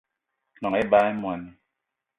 Gnong 0.57 0.77
ebag 0.81 1.05
í 1.11 1.15
moní 1.21 1.49